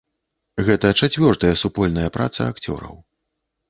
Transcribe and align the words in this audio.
Гэта 0.69 0.93
чацвёртая 1.01 1.53
супольная 1.65 2.09
праца 2.19 2.51
акцёраў. 2.57 2.95